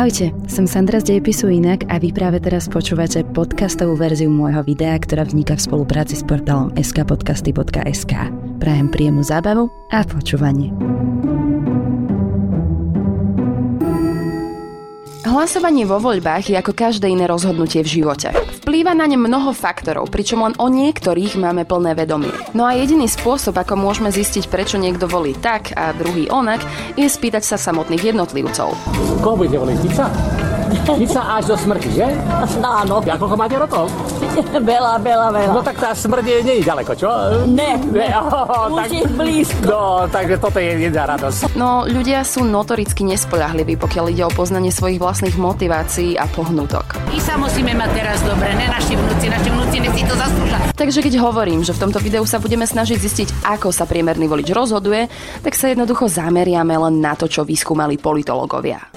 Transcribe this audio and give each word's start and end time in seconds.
Ahojte, 0.00 0.32
som 0.48 0.64
Sandra 0.64 0.96
z 0.96 1.12
Dejepisu 1.12 1.52
Inak 1.52 1.84
a 1.92 2.00
vy 2.00 2.08
práve 2.08 2.40
teraz 2.40 2.72
počúvate 2.72 3.20
podcastovú 3.20 4.00
verziu 4.00 4.32
môjho 4.32 4.64
videa, 4.64 4.96
ktorá 4.96 5.28
vzniká 5.28 5.60
v 5.60 5.68
spolupráci 5.68 6.16
s 6.16 6.24
portálom 6.24 6.72
skpodcasty.sk. 6.72 8.32
Prajem 8.64 8.88
príjemnú 8.88 9.20
zábavu 9.20 9.68
a 9.92 10.00
počúvanie. 10.08 10.72
Hlasovanie 15.30 15.86
vo 15.86 16.02
voľbách 16.02 16.50
je 16.50 16.58
ako 16.58 16.74
každé 16.74 17.06
iné 17.06 17.30
rozhodnutie 17.30 17.86
v 17.86 18.02
živote. 18.02 18.34
Vplýva 18.66 18.98
na 18.98 19.06
ne 19.06 19.14
mnoho 19.14 19.54
faktorov, 19.54 20.10
pričom 20.10 20.42
len 20.42 20.58
o 20.58 20.66
niektorých 20.66 21.38
máme 21.38 21.62
plné 21.62 21.94
vedomie. 21.94 22.34
No 22.50 22.66
a 22.66 22.74
jediný 22.74 23.06
spôsob, 23.06 23.54
ako 23.54 23.78
môžeme 23.78 24.10
zistiť, 24.10 24.50
prečo 24.50 24.74
niekto 24.74 25.06
volí 25.06 25.38
tak 25.38 25.70
a 25.78 25.94
druhý 25.94 26.26
onak, 26.26 26.66
je 26.98 27.06
spýtať 27.06 27.46
sa 27.46 27.62
samotných 27.62 28.10
jednotlivcov. 28.10 28.74
Koho 29.22 29.38
budete 29.38 29.62
voliť? 29.62 30.39
Fica 30.98 31.22
až 31.38 31.44
do 31.52 31.56
smrti, 31.56 31.90
že? 31.94 32.06
Áno. 32.80 33.02
A 33.02 33.14
koľko 33.18 33.36
máte 33.36 33.56
rokov? 33.58 33.86
Veľa, 34.50 35.02
veľa, 35.02 35.28
veľa. 35.34 35.52
No 35.54 35.62
tak 35.62 35.76
tá 35.78 35.90
smrť 35.94 36.24
je, 36.24 36.36
nie 36.46 36.54
je 36.60 36.64
ďaleko, 36.64 36.92
čo? 36.94 37.08
Ne, 37.50 37.76
Ne, 37.90 38.08
oh, 38.18 38.70
je 38.86 39.02
blízko. 39.06 39.66
No, 39.66 39.82
takže 40.06 40.38
toto 40.38 40.62
je 40.62 40.78
jedna 40.78 41.06
radosť. 41.06 41.54
No, 41.58 41.84
ľudia 41.84 42.22
sú 42.22 42.46
notoricky 42.46 43.02
nespoľahliví, 43.06 43.74
pokiaľ 43.76 44.04
ide 44.14 44.22
o 44.26 44.32
poznanie 44.32 44.70
svojich 44.70 45.02
vlastných 45.02 45.34
motivácií 45.34 46.14
a 46.14 46.26
pohnutok. 46.30 46.98
My 47.10 47.18
sa 47.18 47.34
musíme 47.34 47.74
mať 47.74 47.90
teraz 47.94 48.18
dobre, 48.22 48.50
ne 48.54 48.66
naši 48.70 48.94
vnúci, 48.94 49.26
naši 49.26 49.48
vnúci 49.50 49.76
nech 49.82 49.94
si 49.94 50.02
to 50.06 50.14
zaslúžia. 50.14 50.58
Takže 50.74 51.00
keď 51.04 51.14
hovorím, 51.20 51.60
že 51.66 51.74
v 51.74 51.82
tomto 51.88 51.98
videu 52.00 52.24
sa 52.24 52.38
budeme 52.40 52.64
snažiť 52.64 52.98
zistiť, 52.98 53.28
ako 53.44 53.74
sa 53.74 53.84
priemerný 53.84 54.30
volič 54.30 54.48
rozhoduje, 54.54 55.10
tak 55.42 55.52
sa 55.58 55.68
jednoducho 55.68 56.06
zameriame 56.08 56.72
len 56.74 57.02
na 57.02 57.12
to, 57.18 57.28
čo 57.28 57.44
vyskúmali 57.44 57.98
politológovia. 58.00 58.88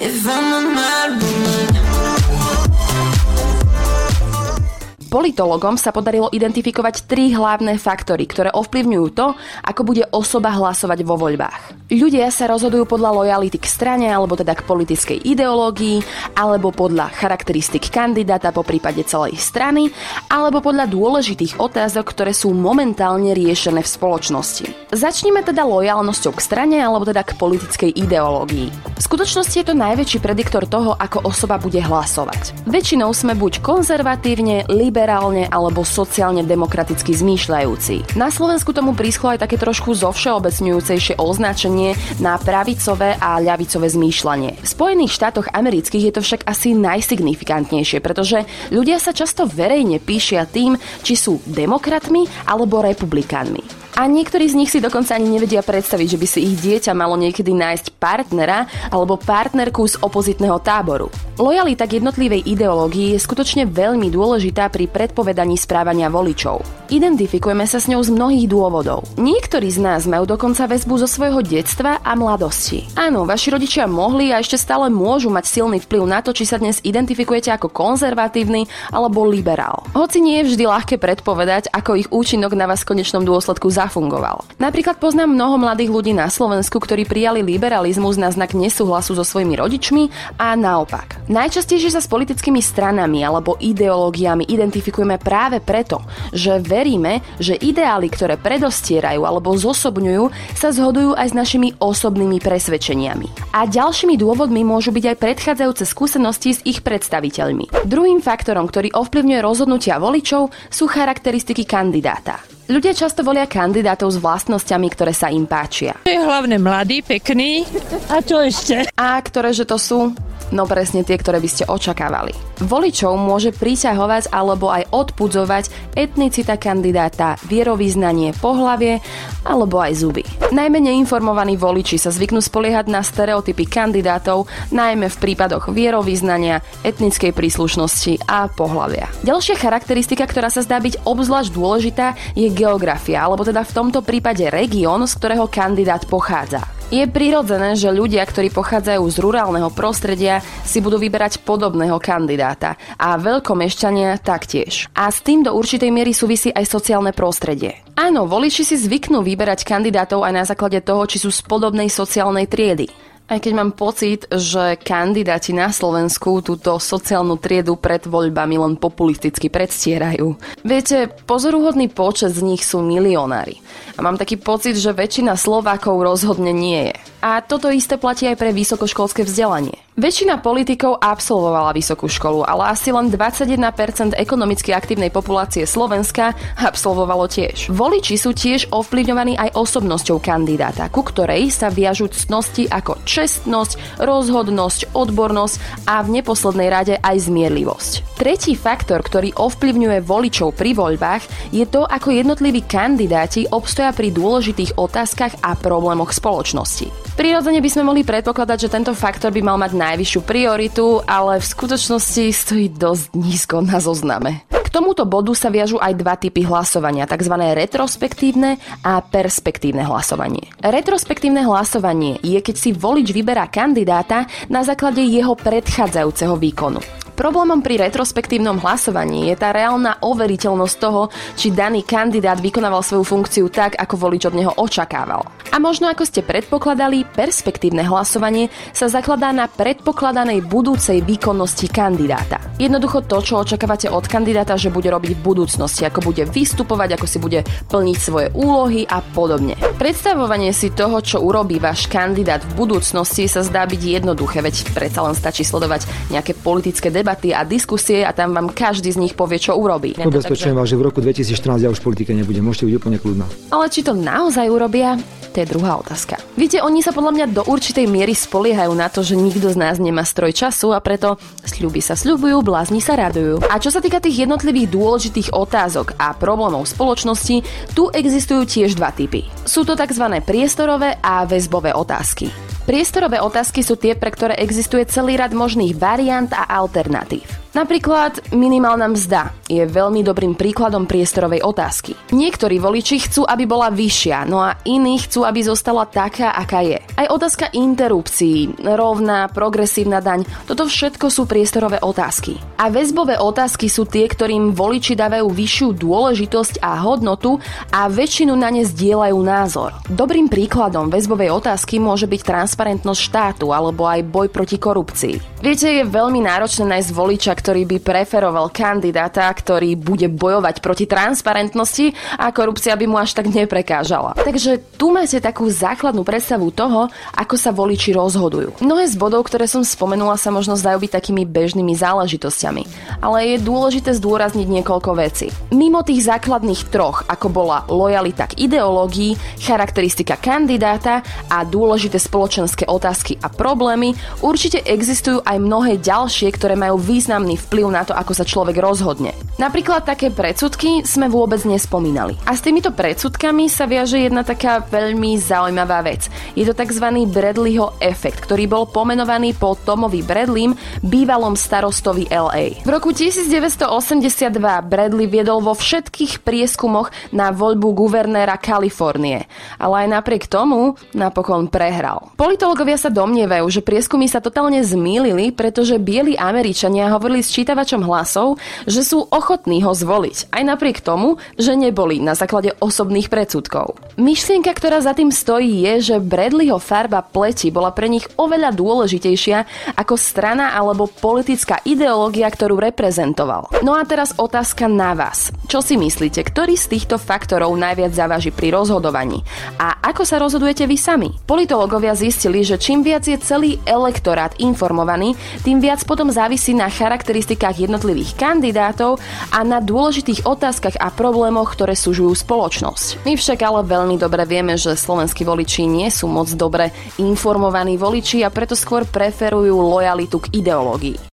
Politologom 5.13 5.77
sa 5.77 5.93
podarilo 5.93 6.33
identifikovať 6.33 7.05
tri 7.05 7.29
hlavné 7.37 7.77
faktory, 7.77 8.25
ktoré 8.25 8.49
ovplyvňujú 8.49 9.07
to, 9.13 9.37
ako 9.61 9.81
bude 9.85 10.09
osoba 10.09 10.49
hlasovať 10.49 11.05
vo 11.05 11.21
voľbách. 11.21 11.93
Ľudia 11.93 12.33
sa 12.33 12.49
rozhodujú 12.49 12.89
podľa 12.89 13.21
lojality 13.21 13.61
k 13.61 13.69
strane, 13.69 14.09
alebo 14.09 14.33
teda 14.33 14.57
k 14.57 14.65
politickej 14.65 15.21
ideológii, 15.21 16.01
alebo 16.33 16.73
podľa 16.73 17.13
charakteristik 17.13 17.93
kandidáta 17.93 18.49
po 18.49 18.65
prípade 18.65 19.05
celej 19.05 19.37
strany, 19.37 19.93
alebo 20.33 20.65
podľa 20.65 20.89
dôležitých 20.89 21.61
otázok, 21.61 22.09
ktoré 22.09 22.33
sú 22.33 22.49
momentálne 22.49 23.37
riešené 23.37 23.85
v 23.85 23.93
spoločnosti. 23.93 24.65
Začnime 24.89 25.45
teda 25.45 25.61
lojalnosťou 25.61 26.33
k 26.33 26.41
strane, 26.41 26.81
alebo 26.81 27.05
teda 27.05 27.21
k 27.21 27.37
politickej 27.37 27.93
ideológii. 28.01 28.97
V 28.97 29.01
skutočnosti 29.05 29.61
je 29.61 29.67
to 29.69 29.77
najväčší 29.77 30.17
prediktor 30.25 30.65
toho, 30.65 30.97
ako 30.97 31.21
osoba 31.29 31.61
bude 31.61 31.77
hlasovať. 31.77 32.65
Väčšinou 32.65 33.13
sme 33.13 33.37
buď 33.37 33.61
konzervatívne, 33.61 34.65
liberálne 34.73 35.02
alebo 35.51 35.83
sociálne 35.83 36.47
demokraticky 36.47 37.11
zmýšľajúci. 37.11 38.15
Na 38.15 38.31
Slovensku 38.31 38.71
tomu 38.71 38.95
príschlo 38.95 39.35
aj 39.35 39.43
také 39.43 39.59
trošku 39.59 39.91
zovšeobecňujúcejšie 39.97 41.19
označenie 41.19 41.99
na 42.23 42.39
pravicové 42.39 43.19
a 43.19 43.43
ľavicové 43.43 43.91
zmýšľanie. 43.91 44.63
V 44.63 44.67
Spojených 44.67 45.11
štátoch 45.11 45.51
amerických 45.51 46.09
je 46.09 46.13
to 46.15 46.21
však 46.23 46.47
asi 46.47 46.71
najsignifikantnejšie, 46.71 47.99
pretože 47.99 48.47
ľudia 48.71 49.01
sa 49.03 49.11
často 49.11 49.43
verejne 49.43 49.99
píšia 49.99 50.47
tým, 50.47 50.79
či 51.03 51.19
sú 51.19 51.43
demokratmi 51.43 52.47
alebo 52.47 52.79
republikánmi. 52.79 53.82
A 53.93 54.09
niektorí 54.09 54.49
z 54.49 54.57
nich 54.57 54.73
si 54.73 54.81
dokonca 54.81 55.13
ani 55.13 55.29
nevedia 55.29 55.61
predstaviť, 55.61 56.07
že 56.09 56.17
by 56.17 56.27
si 56.27 56.39
ich 56.41 56.57
dieťa 56.65 56.97
malo 56.97 57.13
niekedy 57.13 57.53
nájsť 57.53 58.01
partnera 58.01 58.65
alebo 58.89 59.21
partnerku 59.21 59.85
z 59.85 60.01
opozitného 60.01 60.57
táboru. 60.65 61.13
Lojalita 61.37 61.85
k 61.85 62.01
jednotlivej 62.01 62.41
ideológii 62.41 63.13
je 63.13 63.19
skutočne 63.21 63.69
veľmi 63.69 64.09
dôležitá 64.09 64.69
pri 64.73 64.89
predpovedaní 64.89 65.57
správania 65.61 66.09
voličov. 66.09 66.65
Identifikujeme 66.89 67.65
sa 67.65 67.77
s 67.81 67.89
ňou 67.89 68.01
z 68.01 68.13
mnohých 68.13 68.49
dôvodov. 68.49 69.05
Niektorí 69.17 69.69
z 69.69 69.81
nás 69.81 70.05
majú 70.09 70.25
dokonca 70.29 70.69
väzbu 70.69 71.05
zo 71.05 71.09
svojho 71.09 71.41
detstva 71.41 72.01
a 72.01 72.13
mladosti. 72.13 72.85
Áno, 72.97 73.25
vaši 73.25 73.53
rodičia 73.53 73.89
mohli 73.89 74.29
a 74.29 74.41
ešte 74.41 74.57
stále 74.61 74.93
môžu 74.93 75.33
mať 75.33 75.49
silný 75.49 75.81
vplyv 75.81 76.05
na 76.05 76.21
to, 76.21 76.33
či 76.33 76.49
sa 76.49 76.57
dnes 76.61 76.81
identifikujete 76.85 77.49
ako 77.49 77.69
konzervatívny 77.69 78.69
alebo 78.93 79.25
liberál. 79.25 79.85
Hoci 79.97 80.21
nie 80.21 80.41
je 80.41 80.53
vždy 80.53 80.63
ľahké 80.69 80.95
predpovedať, 81.01 81.73
ako 81.73 81.97
ich 81.97 82.09
účinok 82.13 82.53
na 82.53 82.69
vás 82.69 82.85
v 82.85 82.93
konečnom 82.93 83.25
dôsledku 83.25 83.73
zafungoval. 83.83 84.47
Napríklad 84.63 84.95
poznám 84.95 85.35
mnoho 85.35 85.59
mladých 85.59 85.91
ľudí 85.91 86.15
na 86.15 86.31
Slovensku, 86.31 86.79
ktorí 86.79 87.03
prijali 87.03 87.43
liberalizmus 87.43 88.15
na 88.15 88.31
znak 88.31 88.55
nesúhlasu 88.55 89.11
so 89.19 89.27
svojimi 89.27 89.59
rodičmi 89.59 90.07
a 90.39 90.55
naopak. 90.55 91.27
Najčastejšie 91.27 91.91
sa 91.91 91.99
s 91.99 92.07
politickými 92.07 92.63
stranami 92.63 93.19
alebo 93.27 93.59
ideológiami 93.59 94.47
identifikujeme 94.47 95.19
práve 95.19 95.59
preto, 95.59 95.99
že 96.31 96.63
veríme, 96.63 97.19
že 97.43 97.59
ideály, 97.59 98.07
ktoré 98.07 98.39
predostierajú 98.39 99.27
alebo 99.27 99.51
zosobňujú, 99.51 100.55
sa 100.55 100.71
zhodujú 100.71 101.19
aj 101.19 101.27
s 101.31 101.37
našimi 101.37 101.69
osobnými 101.75 102.39
presvedčeniami. 102.39 103.51
A 103.51 103.67
ďalšími 103.67 104.15
dôvodmi 104.15 104.63
môžu 104.63 104.95
byť 104.95 105.05
aj 105.11 105.17
predchádzajúce 105.19 105.83
skúsenosti 105.83 106.55
s 106.55 106.63
ich 106.63 106.79
predstaviteľmi. 106.79 107.83
Druhým 107.83 108.23
faktorom, 108.23 108.69
ktorý 108.71 108.95
ovplyvňuje 108.95 109.39
rozhodnutia 109.43 109.99
voličov, 109.99 110.53
sú 110.71 110.85
charakteristiky 110.87 111.67
kandidáta. 111.67 112.39
Ľudia 112.63 112.95
často 112.95 113.27
volia 113.27 113.43
kandidátov 113.43 114.07
s 114.15 114.17
vlastnosťami, 114.23 114.87
ktoré 114.87 115.11
sa 115.11 115.27
im 115.27 115.43
páčia. 115.43 115.99
Je 116.07 116.15
hlavne 116.15 116.55
mladý, 116.55 117.03
pekný. 117.03 117.67
A 118.07 118.23
čo 118.23 118.39
ešte? 118.39 118.87
A 118.95 119.19
ktoré 119.19 119.51
že 119.51 119.67
to 119.67 119.75
sú? 119.75 120.15
No 120.53 120.69
presne 120.69 121.01
tie, 121.01 121.17
ktoré 121.17 121.41
by 121.41 121.49
ste 121.49 121.63
očakávali. 121.65 122.37
Voličov 122.61 123.17
môže 123.17 123.49
priťahovať 123.49 124.29
alebo 124.29 124.69
aj 124.69 124.85
odpudzovať 124.93 125.97
etnicita 125.97 126.61
kandidáta, 126.61 127.41
vierovýznanie, 127.49 128.37
pohlavie 128.37 129.01
alebo 129.41 129.81
aj 129.81 129.93
zuby. 129.97 130.23
Najmenej 130.53 131.01
informovaní 131.01 131.57
voliči 131.57 131.97
sa 131.97 132.13
zvyknú 132.13 132.37
spoliehať 132.37 132.85
na 132.85 133.01
stereotypy 133.01 133.65
kandidátov, 133.65 134.45
najmä 134.69 135.09
v 135.09 135.17
prípadoch 135.17 135.73
vierovýznania, 135.73 136.61
etnickej 136.85 137.33
príslušnosti 137.33 138.29
a 138.29 138.45
pohlavia. 138.45 139.09
Ďalšia 139.25 139.57
charakteristika, 139.57 140.29
ktorá 140.29 140.53
sa 140.53 140.61
zdá 140.61 140.77
byť 140.77 141.01
obzvlášť 141.01 141.49
dôležitá, 141.49 142.13
je 142.37 142.53
geografia, 142.53 143.25
alebo 143.25 143.41
teda 143.41 143.65
v 143.65 143.73
tomto 143.73 144.05
prípade 144.05 144.45
región, 144.53 145.01
z 145.09 145.13
ktorého 145.17 145.49
kandidát 145.49 146.05
pochádza. 146.05 146.82
Je 146.93 147.09
prirodzené, 147.09 147.73
že 147.73 147.89
ľudia, 147.89 148.21
ktorí 148.21 148.53
pochádzajú 148.53 149.01
z 149.09 149.17
rurálneho 149.17 149.73
prostredia, 149.73 150.45
si 150.61 150.77
budú 150.77 151.01
vyberať 151.01 151.41
podobného 151.41 151.97
kandidáta 151.97 152.77
a 153.01 153.17
veľkomešťania 153.17 154.21
taktiež. 154.21 154.93
A 154.93 155.09
s 155.09 155.25
tým 155.25 155.41
do 155.41 155.57
určitej 155.57 155.89
miery 155.89 156.13
súvisí 156.13 156.53
aj 156.53 156.69
sociálne 156.69 157.09
prostredie. 157.09 157.81
Áno, 157.97 158.29
voliči 158.29 158.61
si 158.61 158.77
zvyknú 158.77 159.25
vyberať 159.25 159.65
kandidátov 159.65 160.21
aj 160.21 160.33
na 160.37 160.45
základe 160.45 160.85
toho, 160.85 161.09
či 161.09 161.17
sú 161.17 161.33
z 161.33 161.41
podobnej 161.41 161.89
sociálnej 161.89 162.45
triedy. 162.45 162.93
Aj 163.23 163.39
keď 163.39 163.53
mám 163.55 163.71
pocit, 163.71 164.27
že 164.31 164.79
kandidáti 164.79 165.55
na 165.55 165.71
Slovensku 165.71 166.43
túto 166.43 166.75
sociálnu 166.75 167.39
triedu 167.39 167.79
pred 167.79 168.03
voľbami 168.03 168.55
len 168.59 168.73
populisticky 168.75 169.47
predstierajú. 169.47 170.35
Viete, 170.63 171.11
pozoruhodný 171.27 171.87
počet 171.87 172.35
z 172.35 172.43
nich 172.43 172.67
sú 172.67 172.83
milionári. 172.83 173.63
A 173.95 174.03
mám 174.03 174.15
taký 174.15 174.35
pocit, 174.39 174.75
že 174.79 174.95
väčšina 174.95 175.35
Slovákov 175.35 176.03
rozhodne 176.03 176.51
nie 176.55 176.91
je. 176.91 176.95
A 177.23 177.43
toto 177.43 177.71
isté 177.71 177.95
platí 177.99 178.27
aj 178.27 178.39
pre 178.39 178.55
vysokoškolské 178.55 179.23
vzdelanie. 179.27 179.82
Väčšina 179.93 180.41
politikov 180.41 180.97
absolvovala 180.97 181.69
vysokú 181.69 182.09
školu, 182.09 182.41
ale 182.49 182.73
asi 182.73 182.89
len 182.89 183.13
21% 183.13 184.17
ekonomicky 184.17 184.73
aktívnej 184.73 185.13
populácie 185.13 185.69
Slovenska 185.69 186.33
absolvovalo 186.57 187.29
tiež. 187.29 187.69
Voliči 187.69 188.17
sú 188.17 188.33
tiež 188.33 188.73
ovplyvňovaní 188.73 189.37
aj 189.37 189.53
osobnosťou 189.53 190.17
kandidáta, 190.17 190.89
ku 190.89 191.05
ktorej 191.05 191.53
sa 191.53 191.69
viažú 191.69 192.09
cnosti 192.09 192.65
ako 192.73 193.05
čestnosť, 193.05 194.01
rozhodnosť, 194.01 194.97
odbornosť 194.97 195.85
a 195.85 196.01
v 196.01 196.09
neposlednej 196.17 196.73
rade 196.73 196.95
aj 196.97 197.29
zmierlivosť. 197.29 198.17
Tretí 198.17 198.57
faktor, 198.57 199.05
ktorý 199.05 199.37
ovplyvňuje 199.37 200.01
voličov 200.01 200.57
pri 200.57 200.73
voľbách, 200.73 201.53
je 201.53 201.69
to, 201.69 201.85
ako 201.85 202.09
jednotliví 202.09 202.65
kandidáti 202.65 203.45
obstoja 203.45 203.93
pri 203.93 204.09
dôležitých 204.09 204.73
otázkach 204.73 205.37
a 205.45 205.53
problémoch 205.53 206.09
spoločnosti. 206.17 207.12
Prirodzene 207.13 207.61
by 207.61 207.69
sme 207.69 207.85
mohli 207.85 208.01
predpokladať, 208.01 208.57
že 208.57 208.73
tento 208.73 208.89
faktor 208.97 209.29
by 209.29 209.45
mal 209.45 209.57
mať 209.61 209.77
najvyššiu 209.77 210.21
prioritu, 210.25 210.97
ale 211.05 211.37
v 211.37 211.45
skutočnosti 211.45 212.25
stojí 212.33 212.73
dosť 212.73 213.13
nízko 213.13 213.61
na 213.61 213.77
zozname. 213.77 214.41
K 214.49 214.67
tomuto 214.73 215.05
bodu 215.05 215.29
sa 215.37 215.53
viažú 215.53 215.77
aj 215.77 215.93
dva 215.93 216.17
typy 216.17 216.41
hlasovania, 216.41 217.05
tzv. 217.05 217.37
retrospektívne 217.37 218.57
a 218.81 218.97
perspektívne 219.05 219.85
hlasovanie. 219.85 220.49
Retrospektívne 220.65 221.45
hlasovanie 221.45 222.17
je, 222.25 222.41
keď 222.41 222.55
si 222.57 222.73
volič 222.73 223.13
vyberá 223.13 223.45
kandidáta 223.45 224.25
na 224.49 224.65
základe 224.65 225.05
jeho 225.05 225.37
predchádzajúceho 225.37 226.33
výkonu. 226.33 226.81
Problémom 227.13 227.61
pri 227.61 227.77
retrospektívnom 227.77 228.57
hlasovaní 228.57 229.29
je 229.29 229.37
tá 229.37 229.53
reálna 229.53 230.01
overiteľnosť 230.01 230.75
toho, 230.81 231.13
či 231.37 231.53
daný 231.53 231.85
kandidát 231.85 232.41
vykonával 232.41 232.81
svoju 232.81 233.05
funkciu 233.05 233.45
tak, 233.53 233.77
ako 233.77 234.09
volič 234.09 234.25
od 234.25 234.33
neho 234.33 234.49
očakával. 234.57 235.21
A 235.53 235.61
možno 235.61 235.85
ako 235.93 236.09
ste 236.09 236.25
predpokladali, 236.25 237.05
perspektívne 237.05 237.85
hlasovanie 237.85 238.49
sa 238.73 238.89
zakladá 238.89 239.29
na 239.29 239.45
predpokladanej 239.45 240.41
budúcej 240.49 241.05
výkonnosti 241.05 241.69
kandidáta. 241.69 242.41
Jednoducho 242.57 243.05
to, 243.05 243.21
čo 243.21 243.45
očakávate 243.45 243.93
od 243.93 244.09
kandidáta, 244.09 244.57
že 244.57 244.73
bude 244.73 244.89
robiť 244.89 245.13
v 245.13 245.21
budúcnosti, 245.21 245.85
ako 245.85 246.09
bude 246.09 246.25
vystupovať, 246.25 246.97
ako 246.97 247.05
si 247.05 247.21
bude 247.21 247.45
plniť 247.69 247.97
svoje 248.01 248.27
úlohy 248.33 248.89
a 248.89 249.05
podobne. 249.05 249.53
Predstavovanie 249.77 250.49
si 250.49 250.73
toho, 250.73 250.97
čo 251.05 251.21
urobí 251.21 251.61
váš 251.61 251.85
kandidát 251.85 252.41
v 252.41 252.57
budúcnosti, 252.57 253.29
sa 253.29 253.45
zdá 253.45 253.69
byť 253.69 254.01
jednoduché, 254.01 254.41
veď 254.41 254.73
predsa 254.73 255.05
len 255.05 255.13
stačí 255.13 255.45
sledovať 255.45 255.85
nejaké 256.09 256.33
politické 256.33 256.89
debaty 256.89 257.03
a 257.35 257.45
diskusie 257.45 258.01
a 258.01 258.15
tam 258.15 258.33
vám 258.33 258.49
každý 258.49 258.89
z 258.89 258.97
nich 258.97 259.13
povie, 259.13 259.37
čo 259.37 259.53
urobí. 259.53 259.93
Ubezpečujem 259.93 260.57
vás, 260.57 260.65
že 260.65 260.79
v 260.79 260.89
roku 260.89 260.99
2014 261.03 261.61
ja 261.61 261.69
už 261.69 261.77
v 261.79 261.85
politike 261.93 262.11
nebudem. 262.17 262.41
Môžete 262.41 262.65
byť 262.71 262.75
úplne 262.81 262.97
kľudná. 262.97 263.25
Ale 263.53 263.69
či 263.69 263.85
to 263.85 263.93
naozaj 263.93 264.49
urobia? 264.49 264.97
To 265.33 265.41
je 265.41 265.49
druhá 265.49 265.81
otázka. 265.81 266.21
Viete, 266.37 266.61
oni 266.61 266.85
sa 266.85 266.93
podľa 266.93 267.11
mňa 267.17 267.25
do 267.33 267.41
určitej 267.49 267.89
miery 267.89 268.13
spoliehajú 268.13 268.69
na 268.77 268.85
to, 268.85 269.01
že 269.01 269.17
nikto 269.17 269.49
z 269.49 269.57
nás 269.57 269.81
nemá 269.81 270.05
stroj 270.05 270.29
času 270.29 270.77
a 270.77 270.79
preto 270.79 271.17
sľuby 271.41 271.81
sa 271.81 271.97
sľubujú, 271.97 272.45
blázni 272.45 272.77
sa 272.77 272.93
radujú. 272.93 273.41
A 273.49 273.57
čo 273.57 273.73
sa 273.73 273.81
týka 273.81 273.97
tých 273.97 274.29
jednotlivých 274.29 274.69
dôležitých 274.69 275.33
otázok 275.33 275.97
a 275.97 276.13
problémov 276.13 276.69
spoločnosti, 276.69 277.41
tu 277.73 277.89
existujú 277.89 278.45
tiež 278.45 278.77
dva 278.77 278.93
typy. 278.93 279.25
Sú 279.41 279.65
to 279.65 279.73
tzv. 279.73 280.05
priestorové 280.21 281.01
a 281.01 281.25
väzbové 281.25 281.73
otázky. 281.73 282.52
Priestorové 282.63 283.19
otázky 283.19 283.59
sú 283.59 283.75
tie, 283.75 283.91
pre 283.91 284.07
ktoré 284.07 284.39
existuje 284.39 284.87
celý 284.87 285.19
rad 285.19 285.35
možných 285.35 285.75
variant 285.75 286.31
a 286.31 286.47
alternatív. 286.47 287.27
Napríklad 287.51 288.31
minimálna 288.31 288.87
mzda 288.87 289.35
je 289.59 289.65
veľmi 289.69 290.01
dobrým 290.01 290.33
príkladom 290.33 290.89
priestorovej 290.89 291.45
otázky. 291.45 291.93
Niektorí 292.09 292.57
voliči 292.57 293.05
chcú, 293.05 293.21
aby 293.27 293.45
bola 293.45 293.69
vyššia, 293.69 294.25
no 294.25 294.41
a 294.41 294.57
iní 294.65 294.97
chcú, 294.97 295.27
aby 295.27 295.45
zostala 295.45 295.85
taká, 295.85 296.33
aká 296.33 296.65
je. 296.65 296.81
Aj 296.97 297.07
otázka 297.11 297.53
interrupcií, 297.53 298.57
rovná, 298.63 299.29
progresívna 299.29 300.01
daň, 300.01 300.25
toto 300.49 300.65
všetko 300.65 301.09
sú 301.09 301.29
priestorové 301.29 301.77
otázky. 301.83 302.37
A 302.57 302.73
väzbové 302.73 303.19
otázky 303.19 303.69
sú 303.69 303.85
tie, 303.85 304.09
ktorým 304.09 304.55
voliči 304.55 304.95
dávajú 304.97 305.27
vyššiu 305.29 305.67
dôležitosť 305.77 306.63
a 306.63 306.79
hodnotu 306.81 307.37
a 307.69 307.85
väčšinu 307.91 308.33
na 308.33 308.49
ne 308.49 308.63
zdieľajú 308.65 309.17
názor. 309.21 309.75
Dobrým 309.89 310.31
príkladom 310.31 310.89
väzbovej 310.89 311.29
otázky 311.33 311.77
môže 311.77 312.07
byť 312.07 312.21
transparentnosť 312.23 313.01
štátu 313.01 313.51
alebo 313.51 313.85
aj 313.85 314.01
boj 314.07 314.27
proti 314.31 314.57
korupcii. 314.57 315.43
Viete, 315.43 315.67
je 315.67 315.83
veľmi 315.83 316.23
náročné 316.23 316.63
nájsť 316.63 316.95
voliča, 316.95 317.35
ktorý 317.35 317.67
by 317.67 317.77
preferoval 317.83 318.47
kandidáta, 318.47 319.27
ktorý 319.43 319.75
bude 319.75 320.07
bojovať 320.07 320.63
proti 320.63 320.87
transparentnosti 320.87 321.91
a 322.15 322.31
korupcia 322.31 322.79
by 322.79 322.87
mu 322.87 322.95
až 322.95 323.11
tak 323.19 323.27
neprekážala. 323.27 324.15
Takže 324.15 324.63
tu 324.79 324.95
máte 324.95 325.19
takú 325.19 325.51
základnú 325.51 326.07
predstavu 326.07 326.47
toho, 326.55 326.87
ako 327.11 327.35
sa 327.35 327.51
voliči 327.51 327.91
rozhodujú. 327.91 328.63
Mnohé 328.63 328.87
z 328.87 328.95
bodov, 328.95 329.27
ktoré 329.27 329.51
som 329.51 329.67
spomenula, 329.67 330.15
sa 330.15 330.31
možno 330.31 330.55
zdajú 330.55 330.79
byť 330.87 330.91
takými 330.95 331.27
bežnými 331.27 331.75
záležitosťami, 331.75 332.63
ale 333.03 333.35
je 333.35 333.43
dôležité 333.43 333.91
zdôrazniť 333.99 334.47
niekoľko 334.47 334.91
vecí. 334.95 335.27
Mimo 335.51 335.83
tých 335.83 336.07
základných 336.07 336.71
troch, 336.71 337.03
ako 337.11 337.27
bola 337.27 337.67
lojalita 337.67 338.31
k 338.31 338.47
ideológii, 338.47 339.43
charakteristika 339.43 340.15
kandidáta 340.15 341.03
a 341.27 341.43
dôležité 341.43 341.99
spoločenské 341.99 342.63
otázky 342.69 343.19
a 343.19 343.27
problémy, 343.27 343.97
určite 344.23 344.63
existujú 344.63 345.19
aj 345.25 345.37
mnohé 345.41 345.81
ďalšie, 345.81 346.31
ktoré 346.31 346.53
majú 346.53 346.79
významný 346.79 347.35
vplyv 347.35 347.65
na 347.73 347.83
to, 347.83 347.97
ako 347.97 348.13
sa 348.13 348.23
človek 348.23 348.61
rozhodne. 348.61 349.11
Napríklad 349.33 349.81
také 349.81 350.13
predsudky 350.13 350.85
sme 350.85 351.09
vôbec 351.09 351.41
nespomínali. 351.41 352.13
A 352.29 352.37
s 352.37 352.45
týmito 352.45 352.69
predsudkami 352.69 353.49
sa 353.49 353.65
viaže 353.65 353.97
jedna 353.97 354.21
taká 354.21 354.61
veľmi 354.61 355.17
zaujímavá 355.17 355.81
vec. 355.81 356.05
Je 356.37 356.45
to 356.45 356.53
tzv. 356.53 356.85
Bradleyho 357.09 357.73
efekt, 357.81 358.21
ktorý 358.29 358.45
bol 358.45 358.69
pomenovaný 358.69 359.33
po 359.33 359.57
Tomovi 359.57 360.05
Bradleym, 360.05 360.53
bývalom 360.85 361.33
starostovi 361.33 362.05
LA. 362.13 362.61
V 362.61 362.69
roku 362.69 362.93
1982 362.93 364.29
Bradley 364.69 365.09
viedol 365.09 365.41
vo 365.41 365.57
všetkých 365.57 366.21
prieskumoch 366.21 366.93
na 367.09 367.33
voľbu 367.33 367.73
guvernéra 367.73 368.37
Kalifornie, 368.37 369.25
ale 369.57 369.89
aj 369.89 369.97
napriek 369.97 370.29
tomu 370.29 370.77
napokon 370.93 371.49
prehral. 371.49 372.13
Politológovia 372.21 372.77
sa 372.77 372.93
domnievajú, 372.93 373.49
že 373.49 373.65
prieskumy 373.65 374.05
sa 374.05 374.21
totálne 374.21 374.61
zmýlili, 374.61 375.33
pretože 375.33 375.81
bieli 375.81 376.13
Američania 376.13 376.93
hovorili 376.93 377.25
s 377.25 377.33
čítavačom 377.33 377.81
hlasov, 377.81 378.37
že 378.69 378.85
sú 378.85 379.09
ochotní 379.23 379.63
ho 379.63 379.71
zvoliť, 379.71 380.35
aj 380.35 380.43
napriek 380.43 380.83
tomu, 380.83 381.15
že 381.39 381.55
neboli 381.55 382.03
na 382.03 382.11
základe 382.11 382.51
osobných 382.59 383.07
predsudkov. 383.07 383.79
Myšlienka, 383.95 384.51
ktorá 384.51 384.83
za 384.83 384.91
tým 384.91 385.15
stojí, 385.15 385.63
je, 385.63 385.95
že 385.95 386.03
Bradleyho 386.03 386.59
farba 386.59 386.99
pleti 386.99 387.47
bola 387.47 387.71
pre 387.71 387.87
nich 387.87 388.03
oveľa 388.19 388.51
dôležitejšia 388.51 389.71
ako 389.79 389.95
strana 389.95 390.51
alebo 390.51 390.91
politická 390.91 391.63
ideológia, 391.63 392.27
ktorú 392.27 392.59
reprezentoval. 392.59 393.47
No 393.63 393.79
a 393.79 393.87
teraz 393.87 394.11
otázka 394.19 394.67
na 394.67 394.91
vás. 394.91 395.31
Čo 395.47 395.63
si 395.63 395.79
myslíte, 395.79 396.19
ktorý 396.19 396.59
z 396.59 396.75
týchto 396.75 396.99
faktorov 396.99 397.55
najviac 397.55 397.95
závaží 397.95 398.35
pri 398.35 398.51
rozhodovaní? 398.51 399.23
A 399.55 399.79
ako 399.79 400.03
sa 400.03 400.19
rozhodujete 400.19 400.67
vy 400.67 400.75
sami? 400.75 401.09
Politológovia 401.23 401.95
zistili, 401.95 402.43
že 402.43 402.59
čím 402.59 402.83
viac 402.83 403.07
je 403.07 403.15
celý 403.23 403.55
elektorát 403.63 404.35
informovaný, 404.43 405.15
tým 405.47 405.63
viac 405.63 405.79
potom 405.87 406.11
závisí 406.11 406.51
na 406.51 406.67
charakter 406.67 407.13
charakteristikách 407.13 407.69
jednotlivých 407.69 408.17
kandidátov 408.17 408.97
a 409.33 409.43
na 409.43 409.59
dôležitých 409.59 410.23
otázkach 410.23 410.79
a 410.79 410.87
problémoch, 410.93 411.51
ktoré 411.51 411.75
súžujú 411.75 412.15
spoločnosť. 412.15 413.03
My 413.03 413.19
však 413.19 413.39
ale 413.43 413.67
veľmi 413.67 413.99
dobre 413.99 414.23
vieme, 414.23 414.55
že 414.55 414.79
slovenskí 414.79 415.27
voliči 415.27 415.67
nie 415.67 415.91
sú 415.91 416.07
moc 416.07 416.31
dobre 416.31 416.71
informovaní 417.01 417.75
voliči 417.75 418.23
a 418.23 418.31
preto 418.31 418.55
skôr 418.55 418.87
preferujú 418.87 419.59
lojalitu 419.59 420.23
k 420.23 420.39
ideológii. 420.39 421.11